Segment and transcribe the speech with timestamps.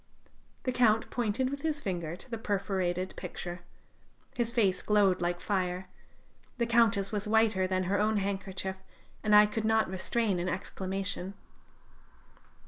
[0.63, 3.59] The Count pointed with his finger to the perforated picture;
[4.35, 5.89] his face glowed like fire;
[6.57, 8.77] the Countess was whiter than her own handkerchief;
[9.21, 11.35] and I could not restrain an exclamation.